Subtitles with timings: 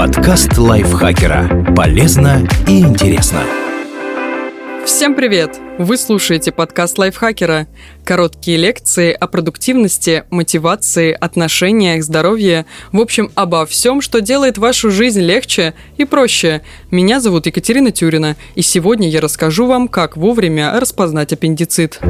[0.00, 1.74] Подкаст лайфхакера.
[1.76, 3.42] Полезно и интересно.
[4.86, 5.58] Всем привет!
[5.76, 7.66] Вы слушаете подкаст лайфхакера.
[8.02, 12.64] Короткие лекции о продуктивности, мотивации, отношениях, здоровье.
[12.92, 16.62] В общем, обо всем, что делает вашу жизнь легче и проще.
[16.90, 22.00] Меня зовут Екатерина Тюрина, и сегодня я расскажу вам, как вовремя распознать аппендицит.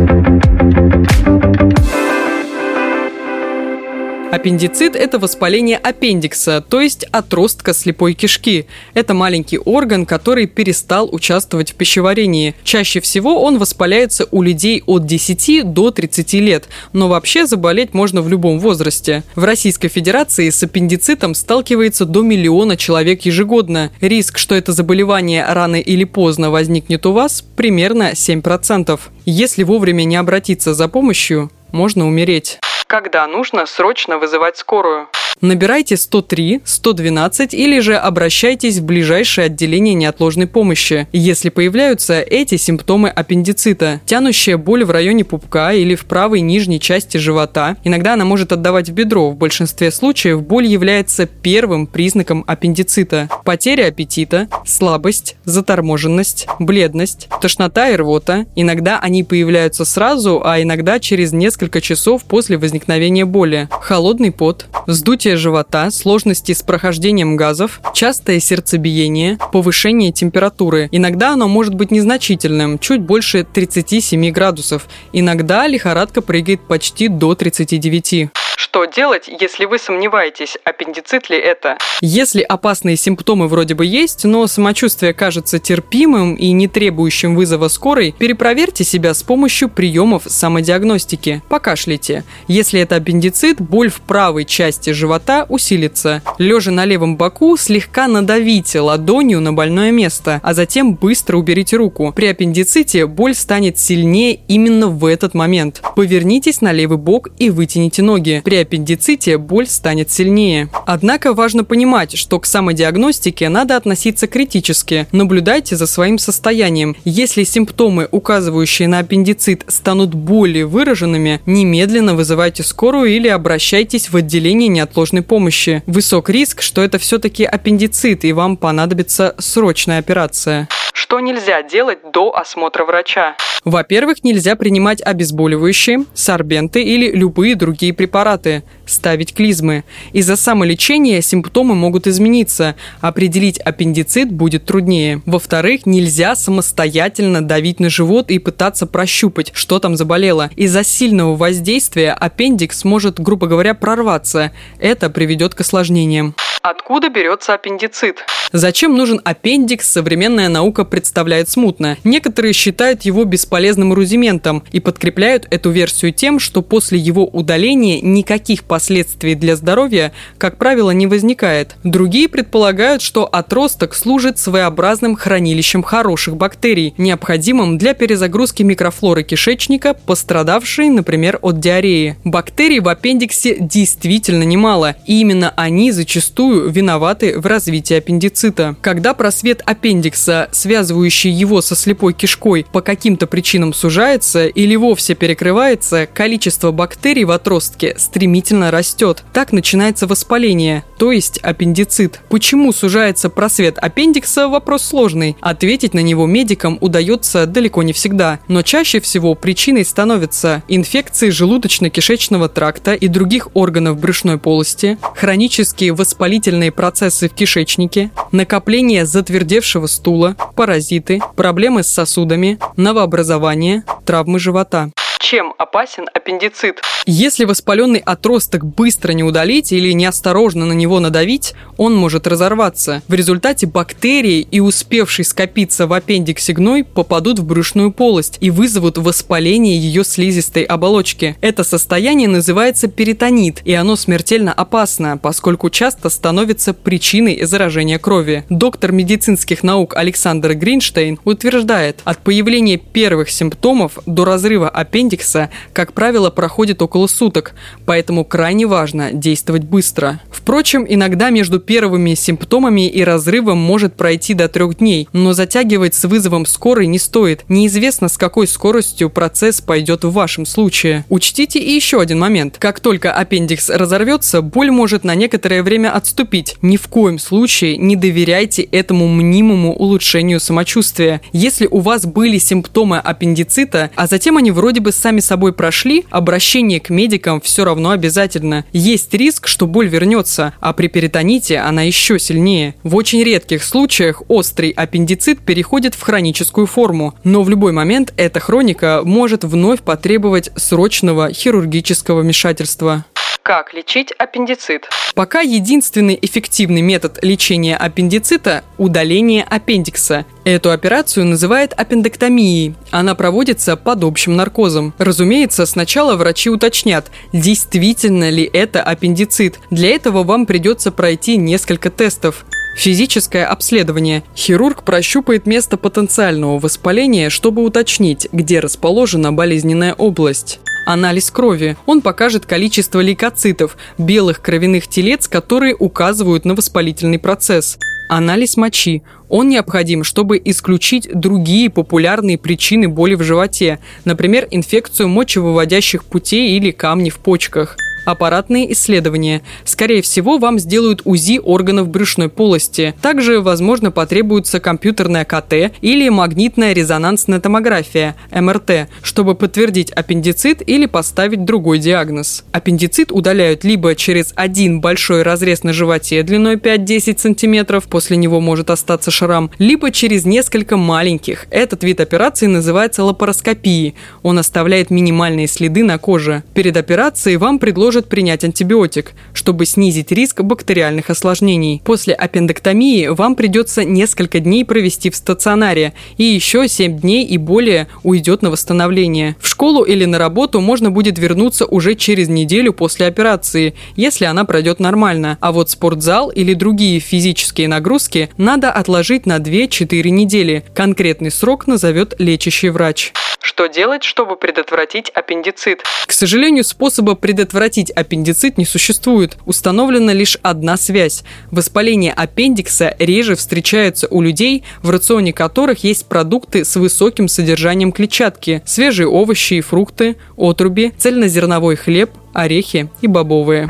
[4.30, 8.66] Аппендицит– это воспаление аппендикса, то есть отростка слепой кишки.
[8.94, 12.54] Это маленький орган, который перестал участвовать в пищеварении.
[12.62, 18.22] Чаще всего он воспаляется у людей от 10 до 30 лет, но вообще заболеть можно
[18.22, 19.24] в любом возрасте.
[19.34, 23.90] В Российской Федерации с аппендицитом сталкивается до миллиона человек ежегодно.
[24.00, 29.00] Риск, что это заболевание рано или поздно возникнет у вас, примерно 7%.
[29.24, 35.08] Если вовремя не обратиться за помощью, можно умереть когда нужно срочно вызывать скорую.
[35.40, 43.08] Набирайте 103, 112 или же обращайтесь в ближайшее отделение неотложной помощи, если появляются эти симптомы
[43.08, 44.00] аппендицита.
[44.04, 47.76] Тянущая боль в районе пупка или в правой нижней части живота.
[47.84, 49.30] Иногда она может отдавать в бедро.
[49.30, 53.28] В большинстве случаев боль является первым признаком аппендицита.
[53.44, 58.46] Потеря аппетита, слабость, заторможенность, бледность, тошнота и рвота.
[58.56, 62.79] Иногда они появляются сразу, а иногда через несколько часов после возникновения
[63.24, 63.68] боли.
[63.70, 70.88] Холодный пот, вздутие живота, сложности с прохождением газов, частое сердцебиение, повышение температуры.
[70.92, 74.88] Иногда оно может быть незначительным, чуть больше 37 градусов.
[75.12, 78.30] Иногда лихорадка прыгает почти до 39.
[78.62, 81.78] Что делать, если вы сомневаетесь, аппендицит ли это?
[82.02, 88.14] Если опасные симптомы вроде бы есть, но самочувствие кажется терпимым и не требующим вызова скорой,
[88.18, 91.40] перепроверьте себя с помощью приемов самодиагностики.
[91.48, 92.24] Покашляйте.
[92.48, 96.22] Если это аппендицит, боль в правой части живота усилится.
[96.36, 102.12] Лежа на левом боку, слегка надавите ладонью на больное место, а затем быстро уберите руку.
[102.14, 105.80] При аппендиците боль станет сильнее именно в этот момент.
[105.96, 110.70] Повернитесь на левый бок и вытяните ноги при аппендиците боль станет сильнее.
[110.84, 115.06] Однако важно понимать, что к самодиагностике надо относиться критически.
[115.12, 116.96] Наблюдайте за своим состоянием.
[117.04, 124.66] Если симптомы, указывающие на аппендицит, станут более выраженными, немедленно вызывайте скорую или обращайтесь в отделение
[124.66, 125.84] неотложной помощи.
[125.86, 130.66] Высок риск, что это все-таки аппендицит и вам понадобится срочная операция.
[131.10, 133.34] Что нельзя делать до осмотра врача?
[133.64, 139.82] Во-первых, нельзя принимать обезболивающие, сорбенты или любые другие препараты, ставить клизмы.
[140.12, 145.20] Из-за самолечения симптомы могут измениться, определить аппендицит будет труднее.
[145.26, 150.48] Во-вторых, нельзя самостоятельно давить на живот и пытаться прощупать, что там заболело.
[150.54, 154.52] Из-за сильного воздействия аппендикс может, грубо говоря, прорваться.
[154.78, 156.36] Это приведет к осложнениям.
[156.62, 158.24] Откуда берется аппендицит?
[158.52, 161.96] Зачем нужен аппендикс, современная наука представляет смутно.
[162.02, 168.64] Некоторые считают его бесполезным рудиментом и подкрепляют эту версию тем, что после его удаления никаких
[168.64, 171.76] последствий для здоровья, как правило, не возникает.
[171.84, 180.88] Другие предполагают, что отросток служит своеобразным хранилищем хороших бактерий, необходимым для перезагрузки микрофлоры кишечника, пострадавшей,
[180.88, 182.16] например, от диареи.
[182.24, 188.39] Бактерий в аппендиксе действительно немало, и именно они зачастую виноваты в развитии аппендицита.
[188.80, 196.06] Когда просвет аппендикса, связывающий его со слепой кишкой, по каким-то причинам сужается или вовсе перекрывается,
[196.06, 199.24] количество бактерий в отростке стремительно растет.
[199.32, 202.20] Так начинается воспаление, то есть аппендицит.
[202.28, 205.36] Почему сужается просвет аппендикса– вопрос сложный.
[205.40, 208.40] Ответить на него медикам удается далеко не всегда.
[208.48, 216.72] Но чаще всего причиной становятся инфекции желудочно-кишечного тракта и других органов брюшной полости, хронические воспалительные
[216.72, 224.90] процессы в кишечнике, накопление затвердевшего стула, паразиты, проблемы с сосудами, новообразование, травмы живота.
[225.30, 226.80] Чем опасен аппендицит?
[227.06, 233.02] Если воспаленный отросток быстро не удалить или неосторожно на него надавить, он может разорваться.
[233.06, 238.98] В результате бактерии и успевший скопиться в аппендиксе гной попадут в брюшную полость и вызовут
[238.98, 241.36] воспаление ее слизистой оболочки.
[241.40, 248.44] Это состояние называется перитонит, и оно смертельно опасно, поскольку часто становится причиной заражения крови.
[248.48, 255.92] Доктор медицинских наук Александр Гринштейн утверждает, от появления первых симптомов до разрыва аппендикса аппендикса, как
[255.92, 257.54] правило, проходит около суток,
[257.86, 260.20] поэтому крайне важно действовать быстро.
[260.30, 266.04] Впрочем, иногда между первыми симптомами и разрывом может пройти до трех дней, но затягивать с
[266.04, 267.44] вызовом скорой не стоит.
[267.48, 271.04] Неизвестно, с какой скоростью процесс пойдет в вашем случае.
[271.08, 272.56] Учтите и еще один момент.
[272.58, 276.56] Как только аппендикс разорвется, боль может на некоторое время отступить.
[276.62, 281.20] Ни в коем случае не доверяйте этому мнимому улучшению самочувствия.
[281.32, 286.78] Если у вас были симптомы аппендицита, а затем они вроде бы сами собой прошли, обращение
[286.78, 288.64] к медикам все равно обязательно.
[288.72, 292.76] Есть риск, что боль вернется, а при перитоните она еще сильнее.
[292.84, 298.38] В очень редких случаях острый аппендицит переходит в хроническую форму, но в любой момент эта
[298.38, 303.04] хроника может вновь потребовать срочного хирургического вмешательства.
[303.42, 304.88] Как лечить аппендицит?
[305.14, 310.24] Пока единственный эффективный метод лечения аппендицита– удаление аппендикса.
[310.44, 312.74] Эту операцию называют аппендэктомией.
[312.90, 314.94] Она проводится под общим наркозом.
[314.98, 319.58] Разумеется, сначала врачи уточнят, действительно ли это аппендицит.
[319.70, 322.44] Для этого вам придется пройти несколько тестов.
[322.76, 324.22] Физическое обследование.
[324.36, 330.60] Хирург прощупает место потенциального воспаления, чтобы уточнить, где расположена болезненная область
[330.92, 331.76] анализ крови.
[331.86, 337.78] Он покажет количество лейкоцитов, белых кровяных телец, которые указывают на воспалительный процесс.
[338.08, 339.02] Анализ мочи.
[339.28, 346.72] Он необходим, чтобы исключить другие популярные причины боли в животе, например, инфекцию мочевыводящих путей или
[346.72, 349.42] камни в почках– аппаратные исследования.
[349.64, 352.94] Скорее всего, вам сделают УЗИ органов брюшной полости.
[353.02, 361.44] Также, возможно, потребуется компьютерная КТ или магнитная резонансная томография, МРТ, чтобы подтвердить аппендицит или поставить
[361.44, 362.44] другой диагноз.
[362.52, 368.70] Аппендицит удаляют либо через один большой разрез на животе длиной 5-10 см, после него может
[368.70, 371.46] остаться шрам, либо через несколько маленьких.
[371.50, 373.94] Этот вид операции называется лапароскопией.
[374.22, 376.42] Он оставляет минимальные следы на коже.
[376.54, 381.82] Перед операцией вам предложат может принять антибиотик, чтобы снизить риск бактериальных осложнений.
[381.84, 387.88] После аппендэктомии вам придется несколько дней провести в стационаре, и еще 7 дней и более
[388.04, 389.34] уйдет на восстановление.
[389.40, 394.44] В школу или на работу можно будет вернуться уже через неделю после операции, если она
[394.44, 395.36] пройдет нормально.
[395.40, 400.62] А вот спортзал или другие физические нагрузки надо отложить на 2-4 недели.
[400.76, 403.12] Конкретный срок назовет лечащий врач.
[403.42, 405.82] Что делать, чтобы предотвратить аппендицит?
[406.06, 409.38] К сожалению, способа предотвратить аппендицит не существует.
[409.46, 411.24] Установлена лишь одна связь.
[411.50, 418.62] Воспаление аппендикса реже встречается у людей, в рационе которых есть продукты с высоким содержанием клетчатки,
[418.66, 423.68] свежие овощи и фрукты, отруби, цельнозерновой хлеб, орехи и бобовые.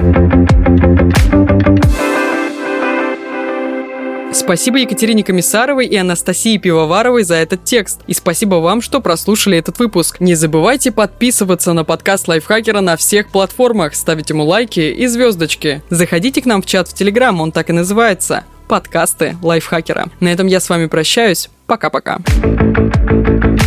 [4.51, 8.01] Спасибо Екатерине Комиссаровой и Анастасии Пивоваровой за этот текст.
[8.09, 10.19] И спасибо вам, что прослушали этот выпуск.
[10.19, 15.85] Не забывайте подписываться на подкаст Лайфхакера на всех платформах, ставить ему лайки и звездочки.
[15.89, 18.43] Заходите к нам в чат в Телеграм, он так и называется.
[18.67, 20.09] Подкасты Лайфхакера.
[20.19, 21.49] На этом я с вами прощаюсь.
[21.69, 22.19] Пока-пока.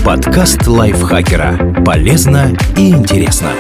[0.03, 1.81] Подкаст Лайфхакера.
[1.85, 3.53] Полезно и интересно.